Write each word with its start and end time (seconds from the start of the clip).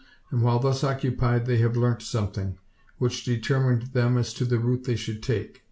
And 0.31 0.41
while 0.41 0.57
thus 0.57 0.83
occupied 0.83 1.45
they 1.45 1.57
have 1.59 1.77
learnt 1.77 2.01
something, 2.01 2.57
which 2.97 3.23
determined 3.23 3.93
them 3.93 4.17
as 4.17 4.33
to 4.33 4.45
the 4.45 4.57
route 4.57 4.85
they 4.85 4.95
should 4.95 5.21
take. 5.21 5.59